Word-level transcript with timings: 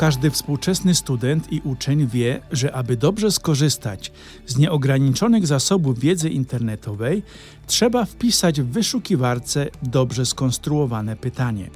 Każdy 0.00 0.30
współczesny 0.30 0.94
student 0.94 1.52
i 1.52 1.60
uczeń 1.64 2.06
wie, 2.06 2.40
że 2.52 2.74
aby 2.74 2.96
dobrze 2.96 3.30
skorzystać 3.30 4.12
z 4.46 4.58
nieograniczonych 4.58 5.46
zasobów 5.46 5.98
wiedzy 5.98 6.30
internetowej, 6.30 7.22
trzeba 7.66 8.04
wpisać 8.04 8.60
w 8.60 8.66
wyszukiwarce 8.66 9.66
dobrze 9.82 10.26
skonstruowane 10.26 11.16
pytanie. 11.16 11.70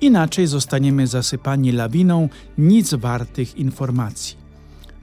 Inaczej 0.00 0.46
zostaniemy 0.46 1.06
zasypani 1.06 1.72
lawiną 1.72 2.28
nic 2.58 2.94
wartych 2.94 3.56
informacji. 3.56 4.36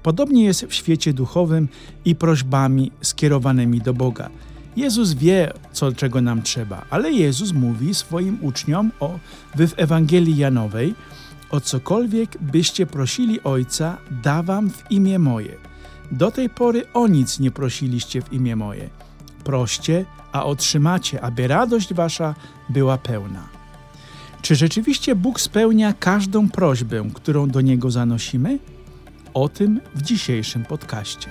Podobnie 0.03 0.43
jest 0.43 0.65
w 0.65 0.73
świecie 0.73 1.13
duchowym 1.13 1.67
i 2.05 2.15
prośbami 2.15 2.91
skierowanymi 3.01 3.81
do 3.81 3.93
Boga. 3.93 4.29
Jezus 4.77 5.13
wie, 5.13 5.53
co 5.71 5.91
czego 5.91 6.21
nam 6.21 6.41
trzeba, 6.41 6.85
ale 6.89 7.11
Jezus 7.11 7.53
mówi 7.53 7.93
swoim 7.93 8.37
uczniom 8.41 8.91
o, 8.99 9.19
w 9.55 9.73
Ewangelii 9.77 10.37
Janowej, 10.37 10.95
o 11.51 11.61
cokolwiek 11.61 12.37
byście 12.41 12.85
prosili 12.85 13.43
Ojca, 13.43 13.97
da 14.23 14.43
wam 14.43 14.69
w 14.69 14.91
imię 14.91 15.19
moje. 15.19 15.55
Do 16.11 16.31
tej 16.31 16.49
pory 16.49 16.83
o 16.93 17.07
nic 17.07 17.39
nie 17.39 17.51
prosiliście 17.51 18.21
w 18.21 18.33
imię 18.33 18.55
moje. 18.55 18.89
Proście, 19.43 20.05
a 20.31 20.45
otrzymacie, 20.45 21.21
aby 21.21 21.47
radość 21.47 21.93
wasza 21.93 22.35
była 22.69 22.97
pełna. 22.97 23.47
Czy 24.41 24.55
rzeczywiście 24.55 25.15
Bóg 25.15 25.39
spełnia 25.39 25.93
każdą 25.93 26.49
prośbę, 26.49 27.09
którą 27.13 27.49
do 27.49 27.61
Niego 27.61 27.91
zanosimy? 27.91 28.59
O 29.33 29.49
tym 29.49 29.81
w 29.95 30.01
dzisiejszym 30.01 30.65
podcaście. 30.65 31.29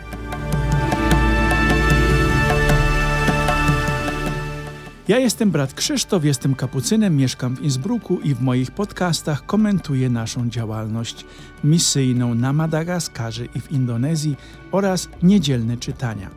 Ja 5.09 5.19
jestem 5.19 5.51
brat 5.51 5.75
Krzysztof, 5.75 6.25
jestem 6.25 6.55
kapucynem, 6.55 7.17
mieszkam 7.17 7.57
w 7.57 7.63
Innsbrucku 7.63 8.21
i 8.21 8.35
w 8.35 8.41
moich 8.41 8.71
podcastach 8.71 9.47
komentuję 9.47 10.11
naszą 10.11 10.49
działalność 10.49 11.25
misyjną 11.65 12.35
na 12.35 12.53
Madagaskarze 12.53 13.45
i 13.45 13.61
w 13.61 13.73
Indonezji 13.73 14.37
oraz 14.73 15.09
niedzielne 15.23 15.77
czytania. 15.77 16.31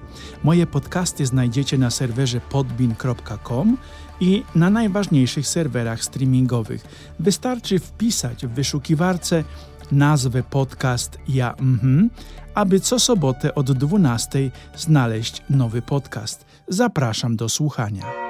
Moje 0.44 0.68
podcasty 0.68 1.26
znajdziecie 1.26 1.78
na 1.78 1.90
serwerze 1.90 2.42
podbin.com 2.50 3.78
i 4.20 4.44
na 4.56 4.70
najważniejszych 4.70 5.48
serwerach 5.48 6.04
streamingowych. 6.04 6.86
Wystarczy 7.20 7.80
wpisać 7.80 8.46
w 8.46 8.50
wyszukiwarce 8.50 9.44
nazwę 9.92 10.44
podcast 10.44 11.18
Ja 11.28 11.54
mhm, 11.54 12.10
aby 12.54 12.80
co 12.80 13.00
sobotę 13.00 13.56
od 13.56 13.72
12 13.72 14.52
znaleźć 14.78 15.42
nowy 15.50 15.82
podcast. 15.82 16.46
Zapraszam 16.68 17.36
do 17.36 17.50
słuchania. 17.50 18.29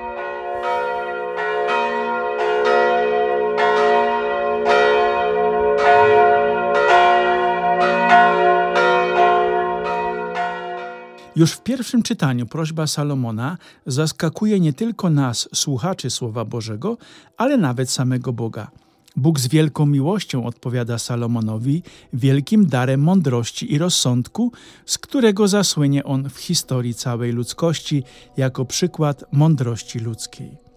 Już 11.39 11.51
w 11.51 11.63
pierwszym 11.63 12.03
czytaniu 12.03 12.45
prośba 12.45 12.87
Salomona 12.87 13.57
zaskakuje 13.85 14.59
nie 14.59 14.73
tylko 14.73 15.09
nas, 15.09 15.49
słuchaczy 15.53 16.09
Słowa 16.09 16.45
Bożego, 16.45 16.97
ale 17.37 17.57
nawet 17.57 17.89
samego 17.89 18.33
Boga. 18.33 18.71
Bóg 19.15 19.39
z 19.39 19.47
wielką 19.47 19.85
miłością 19.85 20.45
odpowiada 20.45 20.97
Salomonowi 20.97 21.83
wielkim 22.13 22.67
darem 22.67 23.01
mądrości 23.01 23.73
i 23.73 23.77
rozsądku, 23.77 24.51
z 24.85 24.97
którego 24.97 25.47
zasłynie 25.47 26.03
on 26.03 26.29
w 26.29 26.37
historii 26.37 26.93
całej 26.93 27.31
ludzkości 27.31 28.03
jako 28.37 28.65
przykład 28.65 29.23
mądrości 29.31 29.99
ludzkiej. 29.99 30.68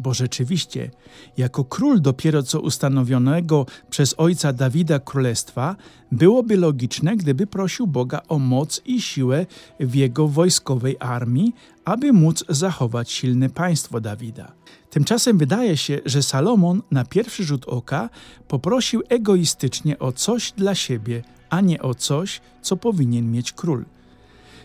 Bo 0.00 0.14
rzeczywiście, 0.14 0.90
jako 1.36 1.64
król 1.64 2.00
dopiero 2.00 2.42
co 2.42 2.60
ustanowionego 2.60 3.66
przez 3.90 4.14
ojca 4.18 4.52
Dawida 4.52 4.98
królestwa, 4.98 5.76
byłoby 6.12 6.56
logiczne, 6.56 7.16
gdyby 7.16 7.46
prosił 7.46 7.86
Boga 7.86 8.20
o 8.28 8.38
moc 8.38 8.80
i 8.84 9.00
siłę 9.00 9.46
w 9.80 9.94
jego 9.94 10.28
wojskowej 10.28 10.96
armii, 11.00 11.54
aby 11.84 12.12
móc 12.12 12.44
zachować 12.48 13.10
silne 13.10 13.50
państwo 13.50 14.00
Dawida. 14.00 14.52
Tymczasem 14.90 15.38
wydaje 15.38 15.76
się, 15.76 16.00
że 16.04 16.22
Salomon 16.22 16.82
na 16.90 17.04
pierwszy 17.04 17.44
rzut 17.44 17.64
oka 17.68 18.10
poprosił 18.48 19.02
egoistycznie 19.08 19.98
o 19.98 20.12
coś 20.12 20.52
dla 20.52 20.74
siebie, 20.74 21.22
a 21.50 21.60
nie 21.60 21.82
o 21.82 21.94
coś, 21.94 22.40
co 22.62 22.76
powinien 22.76 23.32
mieć 23.32 23.52
król. 23.52 23.84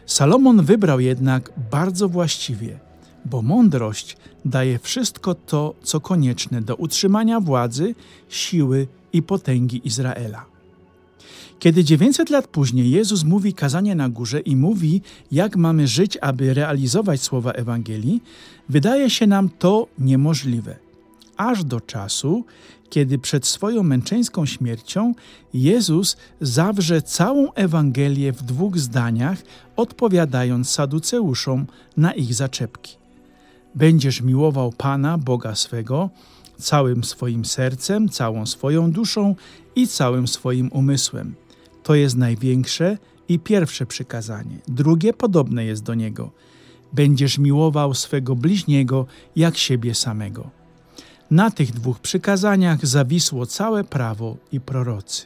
Salomon 0.06 0.66
wybrał 0.66 1.00
jednak 1.00 1.51
bardzo 1.72 2.09
właściwie– 2.09 2.79
bo 3.25 3.41
mądrość 3.41 4.18
daje 4.46 4.80
wszystko 4.80 5.35
to, 5.35 5.75
co 5.84 6.00
konieczne 6.00 6.62
do 6.62 6.75
utrzymania 6.75 7.40
władzy, 7.40 7.96
siły 8.30 8.88
i 9.13 9.22
potęgi 9.22 9.81
Izraela. 9.88 10.46
Kiedy 11.59 11.84
900 11.84 12.29
lat 12.29 12.47
później 12.47 12.91
Jezus 12.91 13.24
mówi 13.24 13.53
kazanie 13.53 13.96
na 13.96 14.09
górze 14.09 14.40
i 14.40 14.56
mówi, 14.56 15.02
jak 15.31 15.56
mamy 15.58 15.88
żyć, 15.88 16.18
aby 16.22 16.53
realizować 16.53 17.22
słowa 17.22 17.52
Ewangelii, 17.52 18.24
wydaje 18.69 19.09
się 19.09 19.28
nam 19.28 19.50
to 19.50 19.88
niemożliwe. 20.00 20.75
Aż 21.38 21.63
do 21.63 21.81
czasu, 21.81 22.46
kiedy 22.90 23.18
przed 23.18 23.47
swoją 23.47 23.84
męczeńską 23.84 24.46
śmiercią 24.46 25.13
Jezus 25.53 26.18
zawrze 26.41 27.02
całą 27.02 27.53
Ewangelię 27.53 28.31
w 28.31 28.44
dwóch 28.44 28.78
zdaniach, 28.78 29.41
odpowiadając 29.75 30.69
Saduceuszom 30.69 31.66
na 31.97 32.12
ich 32.12 32.34
zaczepki. 32.34 32.98
Będziesz 33.75 34.22
miłował 34.22 34.74
Pana, 34.78 35.18
Boga 35.18 35.56
swego, 35.56 36.09
całym 36.57 37.03
swoim 37.03 37.46
sercem, 37.46 38.09
całą 38.09 38.46
swoją 38.46 38.91
duszą 38.91 39.35
i 39.75 39.88
całym 39.88 40.28
swoim 40.28 40.69
umysłem. 40.72 41.35
To 41.84 41.96
jest 41.96 42.16
największe 42.16 42.97
i 43.29 43.40
pierwsze 43.40 43.85
przykazanie. 43.85 44.59
Drugie 44.68 45.13
podobne 45.13 45.66
jest 45.66 45.84
do 45.84 45.94
niego. 45.94 46.31
Będziesz 46.94 47.38
miłował 47.38 47.94
swego 47.94 48.35
bliźniego 48.35 49.06
jak 49.35 49.58
siebie 49.58 49.96
samego. 49.96 50.50
Na 51.31 51.52
tych 51.52 51.72
dwóch 51.72 52.00
przykazaniach 52.00 52.85
zawisło 52.85 53.46
całe 53.46 53.84
prawo 53.84 54.38
i 54.52 54.59
prorocy. 54.59 55.25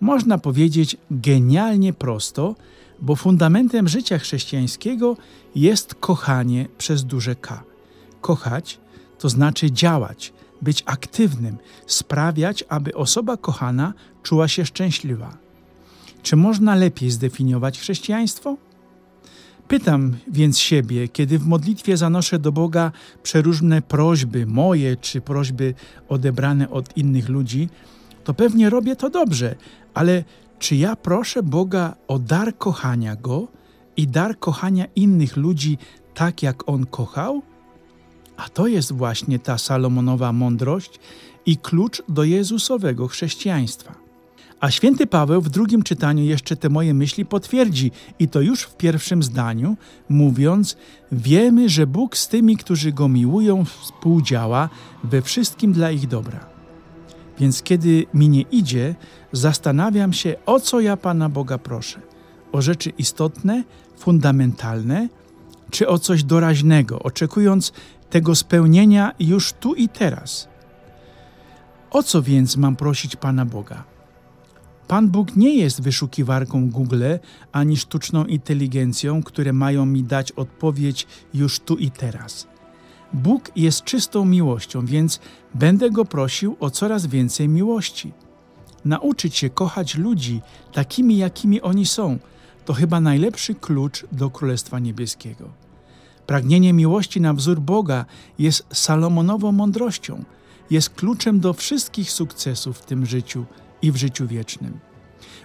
Można 0.00 0.38
powiedzieć 0.38 0.96
genialnie 1.10 1.92
prosto, 1.92 2.54
bo 3.00 3.16
fundamentem 3.16 3.88
życia 3.88 4.18
chrześcijańskiego 4.18 5.16
jest 5.54 5.94
kochanie 5.94 6.66
przez 6.78 7.04
duże 7.04 7.34
K. 7.34 7.62
Kochać 8.20 8.78
to 9.18 9.28
znaczy 9.28 9.70
działać, 9.70 10.32
być 10.62 10.82
aktywnym, 10.86 11.56
sprawiać, 11.86 12.64
aby 12.68 12.94
osoba 12.94 13.36
kochana 13.36 13.94
czuła 14.22 14.48
się 14.48 14.66
szczęśliwa. 14.66 15.36
Czy 16.22 16.36
można 16.36 16.74
lepiej 16.74 17.10
zdefiniować 17.10 17.80
chrześcijaństwo? 17.80 18.56
Pytam 19.68 20.16
więc 20.28 20.58
siebie, 20.58 21.08
kiedy 21.08 21.38
w 21.38 21.46
modlitwie 21.46 21.96
zanoszę 21.96 22.38
do 22.38 22.52
Boga 22.52 22.92
przeróżne 23.22 23.82
prośby, 23.82 24.46
moje 24.46 24.96
czy 24.96 25.20
prośby 25.20 25.74
odebrane 26.08 26.70
od 26.70 26.96
innych 26.96 27.28
ludzi, 27.28 27.68
to 28.24 28.34
pewnie 28.34 28.70
robię 28.70 28.96
to 28.96 29.10
dobrze, 29.10 29.54
ale 29.94 30.24
czy 30.58 30.76
ja 30.76 30.96
proszę 30.96 31.42
Boga 31.42 31.94
o 32.08 32.18
dar 32.18 32.58
kochania 32.58 33.16
Go 33.16 33.48
i 33.96 34.06
dar 34.06 34.38
kochania 34.38 34.86
innych 34.96 35.36
ludzi 35.36 35.78
tak, 36.14 36.42
jak 36.42 36.68
On 36.68 36.86
kochał? 36.86 37.42
A 38.36 38.48
to 38.48 38.66
jest 38.66 38.92
właśnie 38.92 39.38
ta 39.38 39.58
Salomonowa 39.58 40.32
mądrość 40.32 41.00
i 41.46 41.56
klucz 41.56 42.02
do 42.08 42.24
Jezusowego 42.24 43.08
chrześcijaństwa. 43.08 43.94
A 44.60 44.70
święty 44.70 45.06
Paweł 45.06 45.40
w 45.42 45.48
drugim 45.48 45.82
czytaniu 45.82 46.24
jeszcze 46.24 46.56
te 46.56 46.68
moje 46.68 46.94
myśli 46.94 47.26
potwierdzi 47.26 47.90
i 48.18 48.28
to 48.28 48.40
już 48.40 48.62
w 48.62 48.76
pierwszym 48.76 49.22
zdaniu, 49.22 49.76
mówiąc: 50.08 50.76
Wiemy, 51.12 51.68
że 51.68 51.86
Bóg 51.86 52.16
z 52.16 52.28
tymi, 52.28 52.56
którzy 52.56 52.92
go 52.92 53.08
miłują, 53.08 53.64
współdziała 53.64 54.68
we 55.04 55.22
wszystkim 55.22 55.72
dla 55.72 55.90
ich 55.90 56.08
dobra. 56.08 56.57
Więc 57.40 57.62
kiedy 57.62 58.06
mi 58.14 58.28
nie 58.28 58.40
idzie, 58.40 58.94
zastanawiam 59.32 60.12
się, 60.12 60.36
o 60.46 60.60
co 60.60 60.80
ja 60.80 60.96
Pana 60.96 61.28
Boga 61.28 61.58
proszę. 61.58 62.00
O 62.52 62.62
rzeczy 62.62 62.90
istotne, 62.90 63.64
fundamentalne, 63.96 65.08
czy 65.70 65.88
o 65.88 65.98
coś 65.98 66.24
doraźnego, 66.24 66.98
oczekując 66.98 67.72
tego 68.10 68.34
spełnienia 68.34 69.12
już 69.20 69.52
tu 69.52 69.74
i 69.74 69.88
teraz. 69.88 70.48
O 71.90 72.02
co 72.02 72.22
więc 72.22 72.56
mam 72.56 72.76
prosić 72.76 73.16
Pana 73.16 73.46
Boga? 73.46 73.84
Pan 74.88 75.08
Bóg 75.08 75.36
nie 75.36 75.54
jest 75.54 75.82
wyszukiwarką 75.82 76.70
Google 76.70 77.04
ani 77.52 77.76
sztuczną 77.76 78.24
inteligencją, 78.24 79.22
które 79.22 79.52
mają 79.52 79.86
mi 79.86 80.02
dać 80.02 80.32
odpowiedź 80.32 81.06
już 81.34 81.60
tu 81.60 81.76
i 81.76 81.90
teraz. 81.90 82.46
Bóg 83.12 83.50
jest 83.56 83.84
czystą 83.84 84.24
miłością, 84.24 84.86
więc 84.86 85.20
będę 85.54 85.90
go 85.90 86.04
prosił 86.04 86.56
o 86.60 86.70
coraz 86.70 87.06
więcej 87.06 87.48
miłości. 87.48 88.12
Nauczyć 88.84 89.36
się 89.36 89.50
kochać 89.50 89.94
ludzi 89.94 90.40
takimi, 90.72 91.16
jakimi 91.16 91.60
oni 91.60 91.86
są, 91.86 92.18
to 92.64 92.72
chyba 92.72 93.00
najlepszy 93.00 93.54
klucz 93.54 94.06
do 94.12 94.30
Królestwa 94.30 94.78
Niebieskiego. 94.78 95.48
Pragnienie 96.26 96.72
miłości 96.72 97.20
na 97.20 97.34
wzór 97.34 97.60
Boga 97.60 98.04
jest 98.38 98.66
Salomonową 98.72 99.52
mądrością, 99.52 100.24
jest 100.70 100.90
kluczem 100.90 101.40
do 101.40 101.52
wszystkich 101.52 102.12
sukcesów 102.12 102.78
w 102.78 102.84
tym 102.84 103.06
życiu 103.06 103.44
i 103.82 103.92
w 103.92 103.96
życiu 103.96 104.26
wiecznym. 104.26 104.87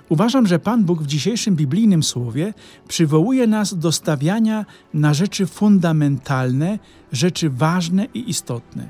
Uważam, 0.09 0.47
że 0.47 0.59
Pan 0.59 0.83
Bóg 0.83 1.03
w 1.03 1.07
dzisiejszym 1.07 1.55
biblijnym 1.55 2.03
słowie 2.03 2.53
przywołuje 2.87 3.47
nas 3.47 3.77
do 3.77 3.91
stawiania 3.91 4.65
na 4.93 5.13
rzeczy 5.13 5.45
fundamentalne, 5.45 6.79
rzeczy 7.11 7.49
ważne 7.49 8.07
i 8.13 8.29
istotne. 8.29 8.89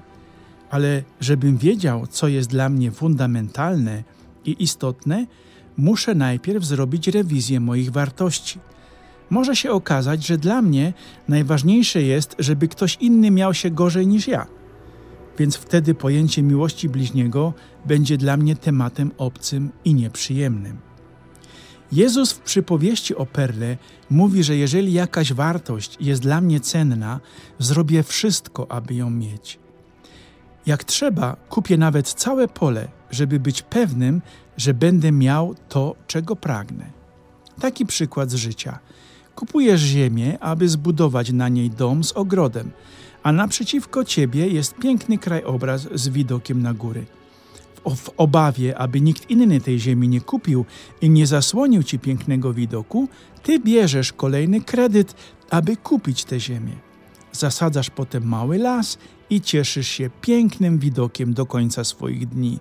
Ale 0.72 1.04
żebym 1.20 1.58
wiedział, 1.58 2.08
co 2.08 2.28
jest 2.28 2.50
dla 2.50 2.70
mnie 2.70 2.92
fundamentalne 2.92 4.04
i 4.46 4.64
istotne, 4.64 5.26
muszę 5.78 6.16
najpierw 6.16 6.66
zrobić 6.66 7.08
rewizję 7.08 7.60
moich 7.60 7.92
wartości. 7.92 8.60
Może 9.30 9.56
się 9.56 9.72
okazać, 9.72 10.26
że 10.26 10.38
dla 10.38 10.62
mnie 10.62 10.94
najważniejsze 11.28 12.02
jest, 12.02 12.36
żeby 12.40 12.68
ktoś 12.68 12.98
inny 13.02 13.32
miał 13.32 13.54
się 13.54 13.70
gorzej 13.70 14.08
niż 14.08 14.28
ja. 14.28 14.48
Więc 15.40 15.56
wtedy 15.56 15.96
pojęcie 15.96 16.44
miłości 16.44 16.90
bliźniego 16.90 17.54
będzie 17.86 18.18
dla 18.18 18.38
mnie 18.38 18.56
tematem 18.56 19.12
obcym 19.18 19.72
i 19.86 19.94
nieprzyjemnym. 19.94 20.78
Jezus 21.92 22.32
w 22.32 22.40
przypowieści 22.40 23.16
o 23.16 23.26
perle 23.26 23.78
mówi, 24.10 24.44
że 24.44 24.56
jeżeli 24.56 24.94
jakaś 24.94 25.34
wartość 25.34 25.98
jest 26.00 26.22
dla 26.22 26.42
mnie 26.42 26.60
cenna, 26.60 27.20
zrobię 27.60 28.04
wszystko, 28.04 28.72
aby 28.72 28.94
ją 28.96 29.10
mieć. 29.10 29.60
Jak 30.66 30.84
trzeba, 30.84 31.36
kupię 31.50 31.78
nawet 31.78 32.08
całe 32.14 32.48
pole, 32.48 32.88
żeby 33.12 33.40
być 33.40 33.62
pewnym, 33.62 34.22
że 34.58 34.74
będę 34.74 35.12
miał 35.12 35.56
to, 35.70 35.96
czego 36.08 36.36
pragnę. 36.36 36.86
Taki 37.62 37.86
przykład 37.86 38.32
z 38.32 38.36
życia. 38.36 38.80
Kupujesz 39.36 39.82
ziemię, 39.82 40.40
aby 40.40 40.70
zbudować 40.70 41.32
na 41.32 41.50
niej 41.50 41.70
dom 41.70 42.04
z 42.04 42.12
ogrodem, 42.12 42.72
a 43.24 43.32
naprzeciwko 43.32 44.04
ciebie 44.04 44.48
jest 44.48 44.76
piękny 44.76 45.18
krajobraz 45.18 45.88
z 45.94 46.10
widokiem 46.10 46.62
na 46.62 46.74
góry 46.74 47.06
w 47.90 48.10
obawie, 48.18 48.78
aby 48.78 49.02
nikt 49.02 49.30
inny 49.30 49.62
tej 49.62 49.80
ziemi 49.80 50.08
nie 50.08 50.22
kupił 50.22 50.66
i 51.02 51.10
nie 51.10 51.28
zasłonił 51.28 51.84
ci 51.84 52.00
pięknego 52.00 52.54
widoku, 52.54 53.08
ty 53.44 53.60
bierzesz 53.60 54.14
kolejny 54.14 54.62
kredyt, 54.62 55.16
aby 55.50 55.78
kupić 55.78 56.26
tę 56.26 56.40
ziemię. 56.40 56.76
Zasadzasz 57.32 57.90
potem 57.90 58.28
mały 58.28 58.58
las 58.58 58.98
i 59.30 59.42
cieszysz 59.42 59.88
się 59.88 60.10
pięknym 60.22 60.80
widokiem 60.80 61.34
do 61.34 61.46
końca 61.46 61.84
swoich 61.84 62.28
dni. 62.28 62.60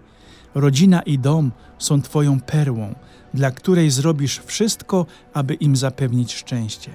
Rodzina 0.54 1.02
i 1.02 1.18
dom 1.18 1.52
są 1.78 2.02
Twoją 2.02 2.40
perłą, 2.40 2.94
dla 3.34 3.50
której 3.50 3.90
zrobisz 3.90 4.40
wszystko, 4.44 5.06
aby 5.34 5.54
im 5.54 5.76
zapewnić 5.76 6.34
szczęście. 6.34 6.90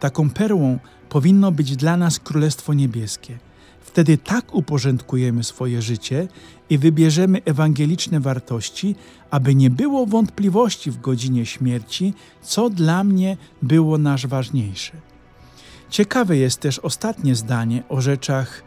Taką 0.00 0.30
perłą 0.30 0.78
powinno 1.08 1.52
być 1.52 1.76
dla 1.76 1.96
nas 1.96 2.18
Królestwo 2.20 2.74
Niebieskie– 2.74 3.38
Wtedy 3.88 4.18
tak 4.18 4.54
uporządkujemy 4.54 5.44
swoje 5.44 5.82
życie 5.82 6.28
i 6.70 6.78
wybierzemy 6.78 7.42
ewangeliczne 7.44 8.20
wartości, 8.20 8.94
aby 9.30 9.54
nie 9.54 9.70
było 9.70 10.06
wątpliwości 10.06 10.90
w 10.90 11.00
godzinie 11.00 11.46
śmierci, 11.46 12.14
co 12.42 12.70
dla 12.70 13.04
mnie 13.04 13.36
było 13.62 13.98
nasz 13.98 14.26
ważniejsze. 14.26 14.92
Ciekawe 15.90 16.36
jest 16.36 16.60
też 16.60 16.78
ostatnie 16.78 17.34
zdanie 17.34 17.82
o 17.88 18.00
rzeczach 18.00 18.62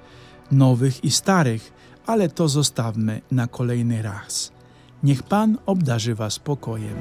nowych 0.52 1.04
i 1.04 1.12
starych, 1.12 1.74
ale 2.06 2.30
to 2.30 2.50
zostawmy 2.50 3.22
na 3.32 3.48
kolejny 3.48 4.02
raz. 4.02 4.52
Niech 5.04 5.24
Pan 5.24 5.58
obdarzy 5.66 6.16
Was 6.16 6.40
pokojem. 6.40 6.96